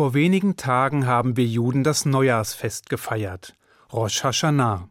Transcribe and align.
Vor 0.00 0.14
wenigen 0.14 0.56
Tagen 0.56 1.06
haben 1.06 1.36
wir 1.36 1.44
Juden 1.44 1.84
das 1.84 2.06
Neujahrsfest 2.06 2.88
gefeiert, 2.88 3.54
Rosh 3.92 4.24
Hashanah, 4.24 4.88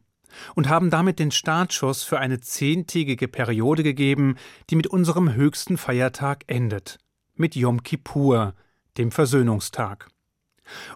und 0.53 0.69
haben 0.69 0.91
damit 0.91 1.17
den 1.17 1.31
Startschuss 1.31 2.03
für 2.03 2.19
eine 2.19 2.41
zehntägige 2.41 3.27
Periode 3.27 3.81
gegeben, 3.81 4.35
die 4.69 4.75
mit 4.75 4.85
unserem 4.85 5.33
höchsten 5.33 5.77
Feiertag 5.77 6.43
endet, 6.45 6.99
mit 7.33 7.55
Yom 7.55 7.81
Kippur, 7.81 8.53
dem 8.99 9.09
Versöhnungstag. 9.09 10.09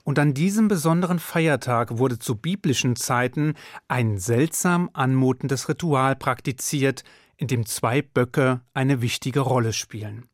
Und 0.04 0.20
an 0.20 0.36
diesem 0.36 0.68
besonderen 0.68 1.18
Feiertag 1.18 1.98
wurde 1.98 2.20
zu 2.20 2.36
biblischen 2.36 2.96
Zeiten 2.96 3.56
ein 3.88 4.20
seltsam 4.20 4.92
anmutendes 4.94 5.70
Ritual 5.70 6.16
praktiziert, 6.16 7.04
in 7.36 7.48
dem 7.48 7.66
zwei 7.66 8.04
Böcke 8.04 8.62
eine 8.76 9.02
wichtige 9.02 9.40
Rolle 9.40 9.74
spielen. 9.74 10.30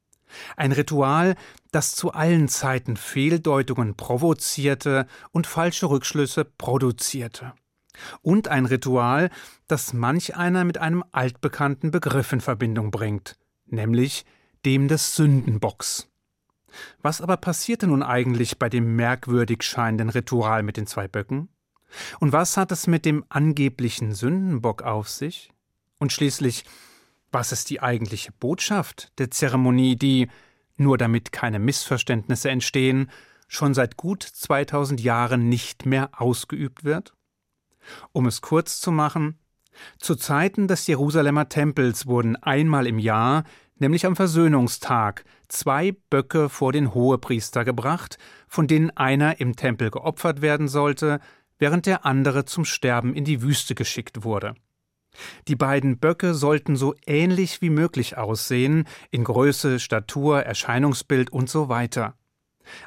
Ein 0.56 0.72
Ritual, 0.72 1.36
das 1.72 1.96
zu 1.96 2.12
allen 2.12 2.48
Zeiten 2.48 2.98
Fehldeutungen 2.98 3.96
provozierte 3.96 5.08
und 5.32 5.48
falsche 5.48 5.90
Rückschlüsse 5.90 6.46
produzierte. 6.46 7.54
Und 8.22 8.48
ein 8.48 8.66
Ritual, 8.66 9.30
das 9.68 9.94
manch 9.94 10.36
einer 10.36 10.64
mit 10.64 10.78
einem 10.78 11.04
altbekannten 11.12 11.92
Begriff 11.92 12.32
in 12.32 12.42
Verbindung 12.42 12.92
bringt, 12.92 13.38
nämlich 13.66 14.26
dem 14.66 14.88
des 14.88 15.16
Sündenbocks. 15.16 16.08
Was 17.02 17.22
aber 17.22 17.38
passierte 17.38 17.88
nun 17.88 18.04
eigentlich 18.04 18.60
bei 18.60 18.70
dem 18.70 18.96
merkwürdig 18.96 19.64
scheinenden 19.64 20.10
Ritual 20.10 20.64
mit 20.64 20.78
den 20.78 20.88
zwei 20.88 21.08
Böcken? 21.08 21.50
Und 22.20 22.32
was 22.32 22.58
hat 22.58 22.72
es 22.72 22.88
mit 22.88 23.06
dem 23.06 23.26
angeblichen 23.30 24.14
Sündenbock 24.14 24.84
auf 24.84 25.10
sich? 25.10 25.52
Und 25.98 26.14
schließlich, 26.14 26.64
was 27.32 27.52
ist 27.52 27.70
die 27.70 27.82
eigentliche 27.82 28.32
Botschaft 28.32 29.12
der 29.20 29.32
Zeremonie, 29.32 29.96
die, 29.96 30.30
nur 30.78 30.98
damit 30.98 31.32
keine 31.32 31.60
Missverständnisse 31.60 32.50
entstehen, 32.50 33.10
schon 33.48 33.74
seit 33.74 33.98
gut 33.98 34.24
2000 34.24 35.02
Jahren 35.02 35.50
nicht 35.50 35.86
mehr 35.86 36.10
ausgeübt 36.20 36.84
wird? 36.84 37.14
Um 38.12 38.26
es 38.26 38.42
kurz 38.42 38.80
zu 38.80 38.92
machen, 38.92 39.40
zu 39.98 40.16
Zeiten 40.16 40.68
des 40.68 40.88
Jerusalemer 40.88 41.50
Tempels 41.50 42.06
wurden 42.06 42.36
einmal 42.36 42.88
im 42.88 43.00
Jahr, 43.00 43.44
nämlich 43.78 44.06
am 44.06 44.16
Versöhnungstag, 44.16 45.24
zwei 45.48 45.94
Böcke 46.10 46.50
vor 46.50 46.72
den 46.72 46.94
Hohepriester 46.94 47.64
gebracht, 47.66 48.18
von 48.48 48.68
denen 48.68 48.92
einer 48.92 49.40
im 49.40 49.56
Tempel 49.56 49.90
geopfert 49.90 50.42
werden 50.42 50.68
sollte, 50.68 51.20
während 51.58 51.86
der 51.86 52.06
andere 52.06 52.46
zum 52.46 52.66
Sterben 52.66 53.14
in 53.14 53.26
die 53.26 53.42
Wüste 53.42 53.76
geschickt 53.76 54.24
wurde. 54.24 54.56
Die 55.48 55.56
beiden 55.56 55.98
Böcke 56.00 56.34
sollten 56.34 56.76
so 56.76 56.96
ähnlich 57.06 57.62
wie 57.62 57.70
möglich 57.70 58.18
aussehen, 58.18 58.86
in 59.12 59.24
Größe, 59.24 59.80
Statur, 59.80 60.44
Erscheinungsbild 60.44 61.32
und 61.32 61.50
so 61.50 61.70
weiter. 61.70 62.16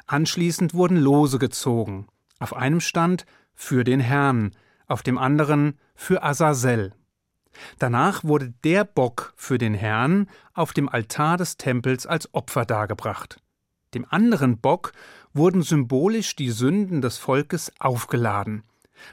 Anschließend 0.07 0.73
wurden 0.73 0.97
Lose 0.97 1.39
gezogen. 1.39 2.07
Auf 2.39 2.55
einem 2.55 2.81
stand 2.81 3.25
für 3.53 3.83
den 3.83 3.99
Herrn, 3.99 4.51
auf 4.87 5.03
dem 5.03 5.17
anderen 5.17 5.79
für 5.95 6.23
Azazel. 6.23 6.93
Danach 7.77 8.23
wurde 8.23 8.53
der 8.63 8.83
Bock 8.83 9.33
für 9.35 9.57
den 9.57 9.73
Herrn 9.73 10.27
auf 10.53 10.73
dem 10.73 10.89
Altar 10.89 11.37
des 11.37 11.57
Tempels 11.57 12.05
als 12.07 12.33
Opfer 12.33 12.65
dargebracht. 12.65 13.37
Dem 13.93 14.05
anderen 14.09 14.57
Bock 14.57 14.91
wurden 15.33 15.61
symbolisch 15.61 16.35
die 16.35 16.49
Sünden 16.49 17.01
des 17.01 17.17
Volkes 17.17 17.71
aufgeladen. 17.79 18.63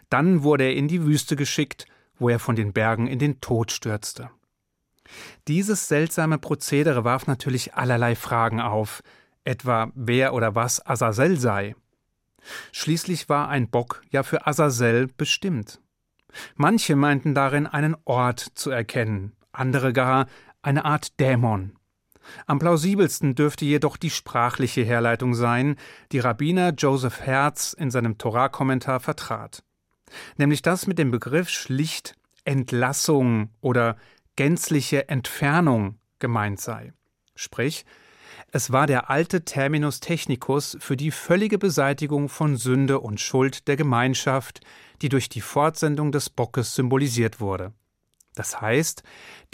Dann 0.08 0.42
wurde 0.42 0.64
er 0.64 0.74
in 0.74 0.88
die 0.88 1.04
Wüste 1.04 1.36
geschickt, 1.36 1.86
wo 2.20 2.28
er 2.28 2.38
von 2.38 2.54
den 2.54 2.72
Bergen 2.72 3.08
in 3.08 3.18
den 3.18 3.40
Tod 3.40 3.72
stürzte. 3.72 4.30
Dieses 5.48 5.88
seltsame 5.88 6.38
Prozedere 6.38 7.02
warf 7.02 7.26
natürlich 7.26 7.74
allerlei 7.74 8.14
Fragen 8.14 8.60
auf, 8.60 9.02
etwa 9.42 9.90
wer 9.94 10.34
oder 10.34 10.54
was 10.54 10.86
Azazel 10.86 11.38
sei. 11.38 11.74
Schließlich 12.70 13.28
war 13.28 13.48
ein 13.48 13.68
Bock 13.68 14.02
ja 14.10 14.22
für 14.22 14.46
Azazel 14.46 15.08
bestimmt. 15.08 15.80
Manche 16.54 16.94
meinten 16.94 17.34
darin 17.34 17.66
einen 17.66 17.96
Ort 18.04 18.40
zu 18.54 18.70
erkennen, 18.70 19.32
andere 19.50 19.92
gar 19.92 20.26
eine 20.62 20.84
Art 20.84 21.18
Dämon. 21.18 21.72
Am 22.46 22.60
plausibelsten 22.60 23.34
dürfte 23.34 23.64
jedoch 23.64 23.96
die 23.96 24.10
sprachliche 24.10 24.82
Herleitung 24.82 25.34
sein, 25.34 25.76
die 26.12 26.20
Rabbiner 26.20 26.72
Joseph 26.74 27.20
Herz 27.20 27.72
in 27.72 27.90
seinem 27.90 28.18
Torah-Kommentar 28.18 29.00
vertrat 29.00 29.64
nämlich 30.36 30.62
dass 30.62 30.86
mit 30.86 30.98
dem 30.98 31.10
Begriff 31.10 31.48
schlicht 31.48 32.14
Entlassung 32.44 33.50
oder 33.60 33.96
gänzliche 34.36 35.08
Entfernung 35.08 35.98
gemeint 36.18 36.60
sei. 36.60 36.92
Sprich, 37.34 37.84
es 38.52 38.72
war 38.72 38.86
der 38.86 39.10
alte 39.10 39.44
Terminus 39.44 40.00
technicus 40.00 40.76
für 40.80 40.96
die 40.96 41.10
völlige 41.10 41.58
Beseitigung 41.58 42.28
von 42.28 42.56
Sünde 42.56 43.00
und 43.00 43.20
Schuld 43.20 43.68
der 43.68 43.76
Gemeinschaft, 43.76 44.60
die 45.02 45.08
durch 45.08 45.28
die 45.28 45.40
Fortsendung 45.40 46.12
des 46.12 46.30
Bockes 46.30 46.74
symbolisiert 46.74 47.40
wurde. 47.40 47.72
Das 48.34 48.60
heißt, 48.60 49.02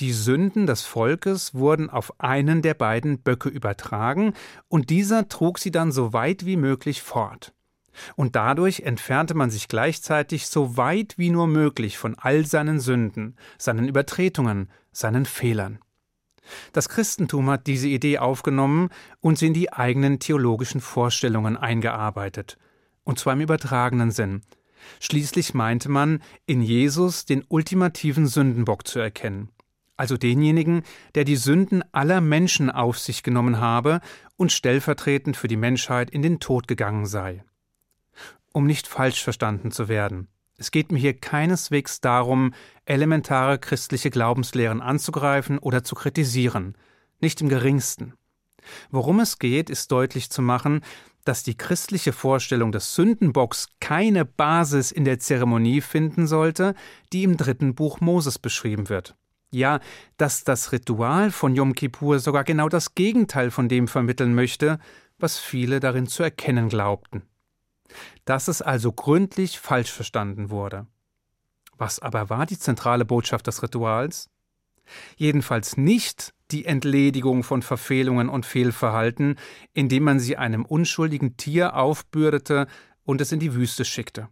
die 0.00 0.12
Sünden 0.12 0.66
des 0.66 0.82
Volkes 0.82 1.54
wurden 1.54 1.90
auf 1.90 2.20
einen 2.20 2.62
der 2.62 2.74
beiden 2.74 3.20
Böcke 3.20 3.48
übertragen, 3.48 4.34
und 4.68 4.90
dieser 4.90 5.28
trug 5.28 5.58
sie 5.58 5.70
dann 5.70 5.92
so 5.92 6.12
weit 6.12 6.44
wie 6.46 6.56
möglich 6.56 7.02
fort 7.02 7.55
und 8.14 8.36
dadurch 8.36 8.80
entfernte 8.80 9.34
man 9.34 9.50
sich 9.50 9.68
gleichzeitig 9.68 10.46
so 10.46 10.76
weit 10.76 11.14
wie 11.16 11.30
nur 11.30 11.46
möglich 11.46 11.98
von 11.98 12.16
all 12.18 12.46
seinen 12.46 12.80
Sünden, 12.80 13.36
seinen 13.58 13.88
Übertretungen, 13.88 14.70
seinen 14.92 15.26
Fehlern. 15.26 15.78
Das 16.72 16.88
Christentum 16.88 17.50
hat 17.50 17.66
diese 17.66 17.88
Idee 17.88 18.18
aufgenommen 18.18 18.90
und 19.20 19.38
sie 19.38 19.48
in 19.48 19.54
die 19.54 19.72
eigenen 19.72 20.20
theologischen 20.20 20.80
Vorstellungen 20.80 21.56
eingearbeitet, 21.56 22.56
und 23.04 23.18
zwar 23.18 23.32
im 23.32 23.40
übertragenen 23.40 24.10
Sinn. 24.10 24.42
Schließlich 25.00 25.54
meinte 25.54 25.88
man, 25.88 26.22
in 26.46 26.62
Jesus 26.62 27.24
den 27.24 27.44
ultimativen 27.48 28.28
Sündenbock 28.28 28.86
zu 28.86 29.00
erkennen, 29.00 29.48
also 29.96 30.16
denjenigen, 30.16 30.82
der 31.16 31.24
die 31.24 31.34
Sünden 31.34 31.82
aller 31.92 32.20
Menschen 32.20 32.70
auf 32.70 32.98
sich 33.00 33.24
genommen 33.24 33.58
habe 33.58 34.00
und 34.36 34.52
stellvertretend 34.52 35.36
für 35.36 35.48
die 35.48 35.56
Menschheit 35.56 36.10
in 36.10 36.22
den 36.22 36.38
Tod 36.38 36.68
gegangen 36.68 37.06
sei 37.06 37.42
um 38.56 38.64
nicht 38.64 38.88
falsch 38.88 39.22
verstanden 39.22 39.70
zu 39.70 39.86
werden. 39.86 40.28
Es 40.56 40.70
geht 40.70 40.90
mir 40.90 40.98
hier 40.98 41.12
keineswegs 41.12 42.00
darum, 42.00 42.54
elementare 42.86 43.58
christliche 43.58 44.08
Glaubenslehren 44.08 44.80
anzugreifen 44.80 45.58
oder 45.58 45.84
zu 45.84 45.94
kritisieren, 45.94 46.74
nicht 47.20 47.42
im 47.42 47.50
geringsten. 47.50 48.14
Worum 48.90 49.20
es 49.20 49.38
geht, 49.38 49.68
ist 49.68 49.92
deutlich 49.92 50.30
zu 50.30 50.40
machen, 50.40 50.80
dass 51.26 51.42
die 51.42 51.58
christliche 51.58 52.14
Vorstellung 52.14 52.72
des 52.72 52.94
Sündenbocks 52.94 53.68
keine 53.78 54.24
Basis 54.24 54.90
in 54.90 55.04
der 55.04 55.18
Zeremonie 55.18 55.82
finden 55.82 56.26
sollte, 56.26 56.74
die 57.12 57.24
im 57.24 57.36
dritten 57.36 57.74
Buch 57.74 58.00
Moses 58.00 58.38
beschrieben 58.38 58.88
wird. 58.88 59.16
Ja, 59.50 59.80
dass 60.16 60.44
das 60.44 60.72
Ritual 60.72 61.30
von 61.30 61.54
Yom 61.54 61.74
Kippur 61.74 62.20
sogar 62.20 62.44
genau 62.44 62.70
das 62.70 62.94
Gegenteil 62.94 63.50
von 63.50 63.68
dem 63.68 63.86
vermitteln 63.86 64.34
möchte, 64.34 64.78
was 65.18 65.38
viele 65.38 65.78
darin 65.78 66.06
zu 66.06 66.22
erkennen 66.22 66.70
glaubten 66.70 67.22
dass 68.24 68.48
es 68.48 68.62
also 68.62 68.92
gründlich 68.92 69.58
falsch 69.58 69.90
verstanden 69.90 70.50
wurde. 70.50 70.86
Was 71.78 71.98
aber 71.98 72.30
war 72.30 72.46
die 72.46 72.58
zentrale 72.58 73.04
Botschaft 73.04 73.46
des 73.46 73.62
Rituals? 73.62 74.30
Jedenfalls 75.16 75.76
nicht 75.76 76.32
die 76.50 76.64
Entledigung 76.64 77.42
von 77.42 77.62
Verfehlungen 77.62 78.28
und 78.28 78.46
Fehlverhalten, 78.46 79.36
indem 79.74 80.04
man 80.04 80.20
sie 80.20 80.36
einem 80.36 80.64
unschuldigen 80.64 81.36
Tier 81.36 81.76
aufbürdete 81.76 82.66
und 83.04 83.20
es 83.20 83.32
in 83.32 83.40
die 83.40 83.54
Wüste 83.54 83.84
schickte. 83.84 84.28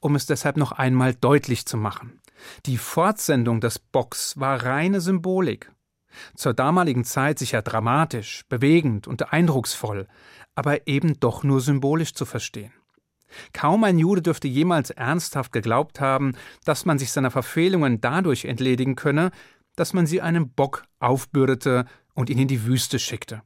Um 0.00 0.14
es 0.14 0.26
deshalb 0.26 0.56
noch 0.56 0.72
einmal 0.72 1.14
deutlich 1.14 1.66
zu 1.66 1.76
machen, 1.76 2.20
die 2.66 2.78
Fortsendung 2.78 3.60
des 3.60 3.78
Bocks 3.78 4.38
war 4.38 4.64
reine 4.64 5.00
Symbolik. 5.00 5.70
Zur 6.34 6.54
damaligen 6.54 7.04
Zeit 7.04 7.38
sicher 7.38 7.62
dramatisch, 7.62 8.42
bewegend 8.48 9.06
und 9.06 9.32
eindrucksvoll, 9.32 10.06
aber 10.54 10.86
eben 10.86 11.18
doch 11.20 11.44
nur 11.44 11.60
symbolisch 11.60 12.14
zu 12.14 12.26
verstehen. 12.26 12.72
Kaum 13.52 13.84
ein 13.84 13.98
Jude 13.98 14.22
dürfte 14.22 14.48
jemals 14.48 14.90
ernsthaft 14.90 15.52
geglaubt 15.52 16.00
haben, 16.00 16.32
dass 16.64 16.84
man 16.84 16.98
sich 16.98 17.12
seiner 17.12 17.30
Verfehlungen 17.30 18.00
dadurch 18.00 18.44
entledigen 18.44 18.96
könne, 18.96 19.30
dass 19.76 19.92
man 19.92 20.06
sie 20.06 20.20
einem 20.20 20.50
Bock 20.50 20.84
aufbürdete 20.98 21.84
und 22.14 22.28
ihn 22.28 22.38
in 22.38 22.48
die 22.48 22.64
Wüste 22.64 22.98
schickte. 22.98 23.42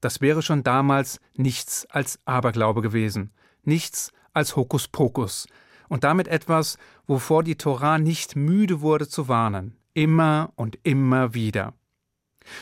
Das 0.00 0.20
wäre 0.20 0.42
schon 0.42 0.62
damals 0.62 1.20
nichts 1.34 1.86
als 1.90 2.20
Aberglaube 2.24 2.82
gewesen, 2.82 3.32
nichts 3.62 4.12
als 4.32 4.56
Hokuspokus 4.56 5.46
und 5.88 6.04
damit 6.04 6.28
etwas, 6.28 6.78
wovor 7.06 7.42
die 7.42 7.56
Torah 7.56 7.98
nicht 7.98 8.36
müde 8.36 8.80
wurde 8.80 9.08
zu 9.08 9.28
warnen, 9.28 9.76
immer 9.94 10.52
und 10.54 10.78
immer 10.84 11.34
wieder. 11.34 11.74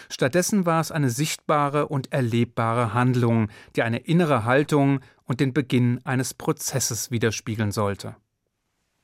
Stattdessen 0.08 0.66
war 0.66 0.80
es 0.80 0.90
eine 0.90 1.10
sichtbare 1.10 1.88
und 1.88 2.12
erlebbare 2.12 2.94
Handlung, 2.94 3.48
die 3.74 3.82
eine 3.82 3.98
innere 3.98 4.44
Haltung 4.44 5.00
und 5.24 5.40
den 5.40 5.52
Beginn 5.52 6.00
eines 6.04 6.34
Prozesses 6.34 7.10
widerspiegeln 7.10 7.72
sollte. 7.72 8.16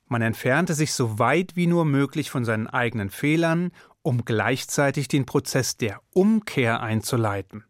Man 0.07 0.23
entfernte 0.23 0.75
sich 0.75 0.93
so 0.93 1.19
weit 1.19 1.57
wie 1.57 1.67
nur 1.67 1.85
möglich 1.85 2.31
von 2.31 2.45
seinen 2.45 2.67
eigenen 2.67 3.11
Fehlern, 3.11 3.73
um 4.03 4.25
gleichzeitig 4.25 5.09
den 5.09 5.27
Prozess 5.27 5.77
der 5.77 6.01
Umkehr 6.13 6.83
einzuleiten. 6.83 7.65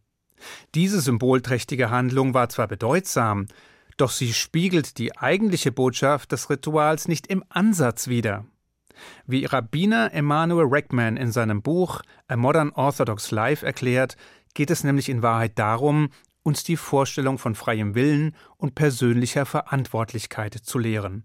Diese 0.75 1.00
symbolträchtige 1.00 1.91
Handlung 1.91 2.35
war 2.35 2.49
zwar 2.49 2.67
bedeutsam, 2.67 3.47
doch 3.97 4.11
sie 4.11 4.32
spiegelt 4.32 4.99
die 4.99 5.17
eigentliche 5.17 5.70
Botschaft 5.70 6.32
des 6.32 6.50
Rituals 6.50 7.06
nicht 7.06 7.29
im 7.29 7.44
Ansatz 7.49 8.08
wider. 8.08 8.44
Wie 9.27 9.44
Rabbiner 9.44 10.12
Emanuel 10.12 10.67
Reckman 10.67 11.17
in 11.17 11.33
seinem 11.33 11.62
Buch 11.62 12.03
A 12.29 12.37
Modern 12.37 12.71
Orthodox 12.71 13.31
Life 13.31 13.65
erklärt, 13.65 14.17
geht 14.55 14.71
es 14.71 14.85
nämlich 14.85 15.09
in 15.09 15.23
Wahrheit 15.23 15.59
darum, 15.59 16.11
uns 16.43 16.65
die 16.65 16.77
Vorstellung 16.77 17.39
von 17.39 17.55
freiem 17.55 17.94
Willen 17.94 18.35
und 18.56 18.75
persönlicher 18.75 19.47
Verantwortlichkeit 19.47 20.55
zu 20.55 20.79
lehren. 20.79 21.23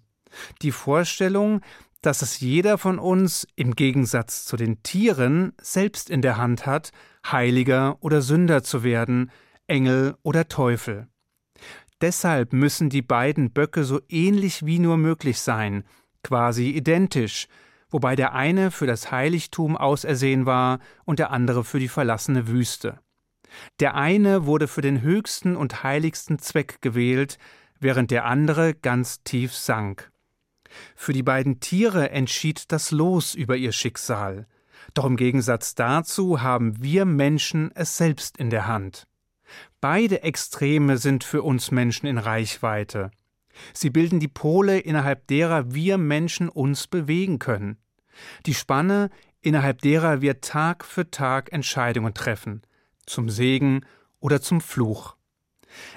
Die 0.61 0.71
Vorstellung, 0.71 1.61
dass 2.01 2.21
es 2.21 2.39
jeder 2.39 2.77
von 2.77 2.99
uns 2.99 3.47
im 3.55 3.75
Gegensatz 3.75 4.45
zu 4.45 4.55
den 4.55 4.83
Tieren 4.83 5.53
selbst 5.59 6.09
in 6.09 6.21
der 6.21 6.37
Hand 6.37 6.65
hat, 6.65 6.91
Heiliger 7.25 7.97
oder 8.01 8.21
Sünder 8.21 8.63
zu 8.63 8.83
werden, 8.83 9.31
Engel 9.67 10.15
oder 10.23 10.47
Teufel. 10.47 11.07
Deshalb 11.99 12.53
müssen 12.53 12.89
die 12.89 13.01
beiden 13.01 13.51
Böcke 13.51 13.83
so 13.83 13.99
ähnlich 14.07 14.65
wie 14.65 14.77
nur 14.77 14.97
möglich 14.97 15.39
sein, 15.39 15.83
quasi 16.23 16.69
identisch, 16.71 17.47
wobei 17.89 18.15
der 18.15 18.33
eine 18.33 18.71
für 18.71 18.87
das 18.87 19.11
Heiligtum 19.11 19.77
ausersehen 19.77 20.45
war 20.45 20.79
und 21.05 21.19
der 21.19 21.31
andere 21.31 21.63
für 21.63 21.79
die 21.79 21.87
verlassene 21.87 22.47
Wüste. 22.47 22.99
Der 23.79 23.95
eine 23.95 24.45
wurde 24.45 24.67
für 24.67 24.81
den 24.81 25.01
höchsten 25.01 25.55
und 25.55 25.83
heiligsten 25.83 26.39
Zweck 26.39 26.81
gewählt, 26.81 27.37
während 27.79 28.11
der 28.11 28.25
andere 28.25 28.73
ganz 28.73 29.23
tief 29.23 29.53
sank. 29.53 30.11
Für 30.95 31.13
die 31.13 31.23
beiden 31.23 31.59
Tiere 31.59 32.09
entschied 32.09 32.71
das 32.71 32.91
Los 32.91 33.33
über 33.33 33.55
ihr 33.55 33.71
Schicksal. 33.71 34.47
Doch 34.93 35.05
im 35.05 35.15
Gegensatz 35.15 35.75
dazu 35.75 36.41
haben 36.41 36.81
wir 36.81 37.05
Menschen 37.05 37.71
es 37.73 37.97
selbst 37.97 38.37
in 38.37 38.49
der 38.49 38.67
Hand. 38.67 39.07
Beide 39.79 40.23
Extreme 40.23 40.97
sind 40.97 41.23
für 41.23 41.41
uns 41.41 41.71
Menschen 41.71 42.07
in 42.07 42.17
Reichweite. 42.17 43.11
Sie 43.73 43.89
bilden 43.89 44.19
die 44.19 44.27
Pole, 44.27 44.79
innerhalb 44.79 45.27
derer 45.27 45.73
wir 45.73 45.97
Menschen 45.97 46.49
uns 46.49 46.87
bewegen 46.87 47.39
können. 47.39 47.77
Die 48.45 48.53
Spanne, 48.53 49.09
innerhalb 49.41 49.81
derer 49.81 50.21
wir 50.21 50.41
Tag 50.41 50.85
für 50.85 51.09
Tag 51.11 51.51
Entscheidungen 51.51 52.13
treffen, 52.13 52.61
zum 53.05 53.29
Segen 53.29 53.85
oder 54.19 54.41
zum 54.41 54.61
Fluch. 54.61 55.15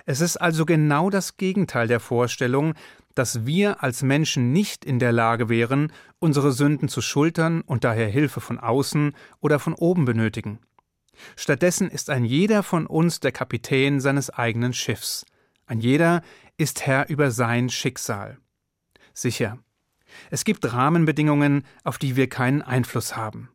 Es 0.05 0.21
ist 0.21 0.37
also 0.37 0.67
genau 0.67 1.11
das 1.11 1.37
Gegenteil 1.37 1.89
der 1.89 2.01
Vorstellung, 2.01 2.75
dass 3.15 3.47
wir 3.47 3.83
als 3.83 4.03
Menschen 4.03 4.53
nicht 4.53 4.85
in 4.85 4.99
der 4.99 5.12
Lage 5.12 5.49
wären, 5.49 5.93
unsere 6.19 6.53
Sünden 6.53 6.89
zu 6.89 7.01
schultern 7.01 7.61
und 7.62 7.85
daher 7.85 8.09
Hilfe 8.09 8.41
von 8.41 8.59
außen 8.59 9.15
oder 9.41 9.59
von 9.59 9.75
oben 9.75 10.05
benötigen. 10.05 10.61
Stattdessen 11.37 11.91
ist 11.91 12.09
ein 12.11 12.25
jeder 12.25 12.62
von 12.62 12.87
uns 12.87 13.21
der 13.21 13.33
Kapitän 13.33 14.01
seines 14.01 14.31
eigenen 14.31 14.73
Schiffs. 14.73 15.27
Ein 15.67 15.81
jeder 15.81 16.23
ist 16.61 16.87
Herr 16.87 17.09
über 17.09 17.31
sein 17.31 17.71
Schicksal. 17.71 18.37
Sicher, 19.15 19.59
es 20.31 20.45
gibt 20.45 20.71
Rahmenbedingungen, 20.71 21.65
auf 21.85 21.97
die 21.97 22.17
wir 22.17 22.29
keinen 22.29 22.61
Einfluss 22.61 23.17
haben. 23.17 23.49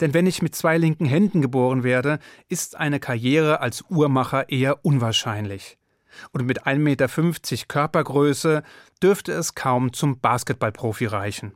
Denn 0.00 0.12
wenn 0.12 0.26
ich 0.26 0.42
mit 0.42 0.54
zwei 0.54 0.76
linken 0.76 1.06
Händen 1.06 1.40
geboren 1.40 1.84
werde, 1.84 2.18
ist 2.48 2.76
eine 2.76 3.00
Karriere 3.00 3.60
als 3.60 3.82
Uhrmacher 3.88 4.50
eher 4.50 4.84
unwahrscheinlich. 4.84 5.78
Und 6.32 6.44
mit 6.44 6.66
1,50 6.66 6.78
Meter 6.78 7.66
Körpergröße 7.66 8.62
dürfte 9.02 9.32
es 9.32 9.54
kaum 9.54 9.94
zum 9.94 10.20
Basketballprofi 10.20 11.06
reichen. 11.06 11.54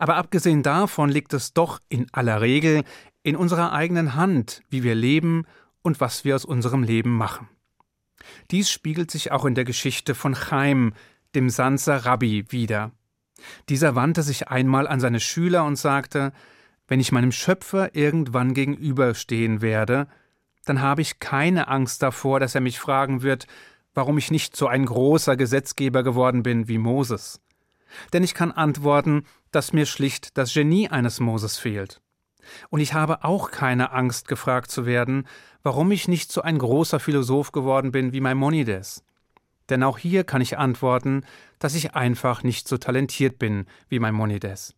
Aber 0.00 0.16
abgesehen 0.16 0.64
davon 0.64 1.10
liegt 1.10 1.32
es 1.32 1.54
doch 1.54 1.78
in 1.88 2.08
aller 2.12 2.40
Regel 2.40 2.82
in 3.22 3.36
unserer 3.36 3.72
eigenen 3.72 4.16
Hand, 4.16 4.62
wie 4.68 4.82
wir 4.82 4.96
leben 4.96 5.44
und 5.82 6.00
was 6.00 6.24
wir 6.24 6.34
aus 6.34 6.44
unserem 6.44 6.82
Leben 6.82 7.16
machen. 7.16 7.48
Dies 8.50 8.70
spiegelt 8.70 9.10
sich 9.10 9.32
auch 9.32 9.44
in 9.44 9.54
der 9.54 9.64
Geschichte 9.64 10.14
von 10.14 10.34
Chaim, 10.34 10.92
dem 11.34 11.50
Sanzer 11.50 12.04
Rabbi, 12.04 12.46
wider. 12.50 12.92
Dieser 13.68 13.94
wandte 13.94 14.22
sich 14.22 14.48
einmal 14.48 14.88
an 14.88 15.00
seine 15.00 15.20
Schüler 15.20 15.64
und 15.64 15.76
sagte, 15.76 16.32
wenn 16.88 17.00
ich 17.00 17.12
meinem 17.12 17.32
Schöpfer 17.32 17.94
irgendwann 17.94 18.54
gegenüberstehen 18.54 19.60
werde, 19.60 20.08
dann 20.64 20.80
habe 20.80 21.02
ich 21.02 21.18
keine 21.18 21.68
Angst 21.68 22.02
davor, 22.02 22.40
dass 22.40 22.54
er 22.54 22.60
mich 22.60 22.78
fragen 22.78 23.22
wird, 23.22 23.46
warum 23.94 24.18
ich 24.18 24.30
nicht 24.30 24.56
so 24.56 24.66
ein 24.66 24.86
großer 24.86 25.36
Gesetzgeber 25.36 26.02
geworden 26.02 26.42
bin 26.42 26.68
wie 26.68 26.78
Moses. 26.78 27.40
Denn 28.12 28.22
ich 28.22 28.34
kann 28.34 28.52
antworten, 28.52 29.24
dass 29.50 29.72
mir 29.72 29.86
schlicht 29.86 30.36
das 30.36 30.52
Genie 30.52 30.88
eines 30.88 31.20
Moses 31.20 31.58
fehlt. 31.58 32.00
Und 32.70 32.80
ich 32.80 32.94
habe 32.94 33.24
auch 33.24 33.50
keine 33.50 33.92
Angst, 33.92 34.28
gefragt 34.28 34.70
zu 34.70 34.86
werden, 34.86 35.26
warum 35.68 35.92
ich 35.92 36.08
nicht 36.08 36.32
so 36.32 36.40
ein 36.40 36.56
großer 36.56 36.98
Philosoph 36.98 37.52
geworden 37.52 37.92
bin 37.92 38.14
wie 38.14 38.22
Maimonides. 38.22 39.04
Denn 39.68 39.82
auch 39.82 39.98
hier 39.98 40.24
kann 40.24 40.40
ich 40.40 40.56
antworten, 40.56 41.26
dass 41.58 41.74
ich 41.74 41.94
einfach 41.94 42.42
nicht 42.42 42.66
so 42.66 42.78
talentiert 42.78 43.38
bin 43.38 43.66
wie 43.90 43.98
Maimonides. 43.98 44.74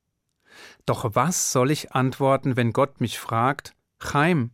Doch 0.86 1.14
was 1.14 1.52
soll 1.52 1.70
ich 1.70 1.92
antworten, 1.92 2.56
wenn 2.56 2.72
Gott 2.72 3.00
mich 3.00 3.20
fragt, 3.20 3.76
Chaim, 4.00 4.50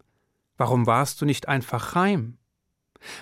warum 0.59 0.87
warst 0.87 1.23
du 1.23 1.25
nicht 1.25 1.49
einfach 1.49 1.94
Chaim? 1.94 2.37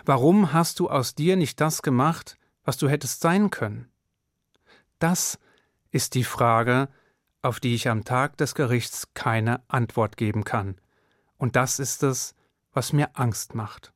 Warum 0.04 0.52
hast 0.52 0.80
du 0.80 0.90
aus 0.90 1.14
dir 1.14 1.36
nicht 1.36 1.60
das 1.60 1.82
gemacht, 1.82 2.36
was 2.64 2.78
du 2.78 2.88
hättest 2.88 3.20
sein 3.20 3.50
können? 3.50 3.86
Das 4.98 5.38
ist 5.92 6.16
die 6.16 6.24
Frage, 6.24 6.88
auf 7.42 7.60
die 7.60 7.76
ich 7.76 7.88
am 7.88 8.02
Tag 8.02 8.38
des 8.38 8.56
Gerichts 8.56 9.06
keine 9.14 9.62
Antwort 9.68 10.16
geben 10.16 10.42
kann. 10.42 10.80
Und 11.38 11.54
das 11.54 11.78
ist 11.78 12.02
es, 12.02 12.34
was 12.74 12.92
mir 12.92 13.10
Angst 13.14 13.54
macht. 13.54 13.92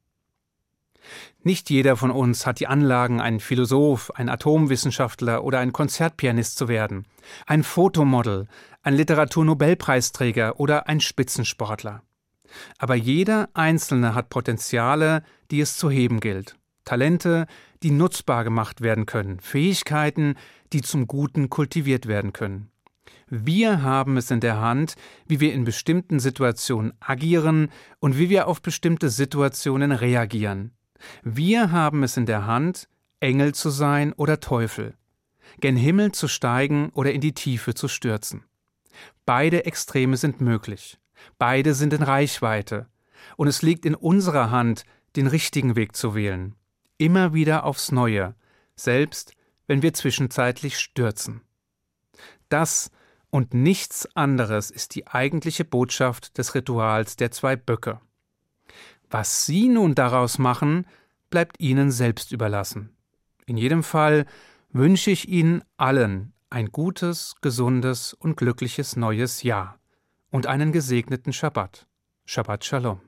Nicht 1.43 1.71
jeder 1.71 1.97
von 1.97 2.11
uns 2.11 2.47
hat 2.47 2.61
die 2.61 2.67
Anlagen, 2.67 3.21
ein 3.21 3.41
Philosoph, 3.41 4.11
ein 4.15 4.29
Atomwissenschaftler 4.29 5.45
oder 5.45 5.59
ein 5.59 5.73
Konzertpianist 5.73 6.59
zu 6.59 6.69
werden, 6.69 7.07
ein 7.47 7.63
Fotomodel, 7.63 8.49
ein 8.83 8.95
Literaturnobelpreisträger 8.95 10.59
oder 10.61 10.89
ein 10.89 11.01
Spitzensportler. 11.01 12.03
Aber 12.79 12.95
jeder 12.95 13.49
Einzelne 13.55 14.15
hat 14.15 14.31
Potenziale, 14.31 15.23
die 15.51 15.61
es 15.61 15.77
zu 15.77 15.91
heben 15.91 16.21
gilt, 16.21 16.57
Talente, 16.85 17.47
die 17.83 17.91
nutzbar 17.91 18.45
gemacht 18.45 18.81
werden 18.81 19.07
können, 19.07 19.41
Fähigkeiten, 19.41 20.35
die 20.73 20.83
zum 20.83 21.07
Guten 21.07 21.51
kultiviert 21.51 22.07
werden 22.07 22.33
können. 22.33 22.71
Wir 23.29 23.83
haben 23.83 24.17
es 24.17 24.31
in 24.31 24.41
der 24.41 24.61
Hand, 24.61 24.95
wie 25.27 25.41
wir 25.41 25.53
in 25.53 25.65
bestimmten 25.65 26.21
Situationen 26.21 26.93
agieren 27.01 27.71
und 28.01 28.19
wie 28.19 28.29
wir 28.29 28.47
auf 28.49 28.63
bestimmte 28.63 29.11
Situationen 29.11 29.93
reagieren. 29.93 30.73
Wir 31.23 31.71
haben 31.71 32.03
es 32.03 32.17
in 32.17 32.27
der 32.27 32.47
Hand, 32.47 32.89
Engel 33.21 33.55
zu 33.55 33.71
sein 33.71 34.13
oder 34.13 34.41
Teufel, 34.41 34.95
gen 35.61 35.77
Himmel 35.77 36.13
zu 36.13 36.29
steigen 36.29 36.91
oder 36.95 37.13
in 37.13 37.21
die 37.21 37.35
Tiefe 37.35 37.75
zu 37.75 37.89
stürzen. 37.89 38.45
Beide 39.27 39.67
Extreme 39.67 40.17
sind 40.17 40.41
möglich, 40.41 40.99
beide 41.39 41.75
sind 41.75 41.93
in 41.93 42.03
Reichweite, 42.03 42.87
und 43.37 43.49
es 43.49 43.63
liegt 43.63 43.85
in 43.85 43.95
unserer 43.95 44.51
Hand, 44.51 44.85
den 45.17 45.27
richtigen 45.27 45.77
Weg 45.77 45.97
zu 45.97 46.15
wählen, 46.15 46.55
immer 46.97 47.35
wieder 47.35 47.65
aufs 47.65 47.93
Neue, 47.93 48.35
selbst 48.77 49.35
wenn 49.67 49.83
wir 49.83 49.93
zwischenzeitlich 49.93 50.79
stürzen. 50.79 51.43
Das 52.49 52.91
und 53.31 53.55
nichts 53.55 54.09
anderes 54.17 54.71
ist 54.71 54.95
die 54.95 55.07
eigentliche 55.07 55.65
Botschaft 55.65 56.39
des 56.39 56.55
Rituals 56.55 57.17
der 57.17 57.31
zwei 57.31 57.57
Böcke. 57.57 58.01
Was 59.11 59.47
Sie 59.47 59.69
nun 59.69 59.95
daraus 59.95 60.39
machen, 60.39 60.87
bleibt 61.31 61.61
Ihnen 61.61 61.91
selbst 61.91 62.33
überlassen. 62.33 62.97
In 63.47 63.57
jedem 63.57 63.83
Fall 63.83 64.27
wünsche 64.71 65.11
ich 65.11 65.29
Ihnen 65.29 65.63
allen 65.77 66.33
ein 66.51 66.71
gutes, 66.71 67.35
gesundes 67.41 68.15
und 68.15 68.37
glückliches 68.37 68.97
neues 68.97 69.43
Jahr 69.43 69.79
und 70.31 70.47
einen 70.47 70.73
gesegneten 70.73 71.33
Schabbat. 71.33 71.87
Shabbat 72.25 72.65
Shalom. 72.65 73.01